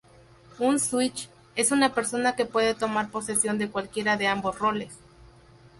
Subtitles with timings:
[0.57, 4.97] Un "switch" es una persona que puede tomar posesión de cualquiera de ambos roles.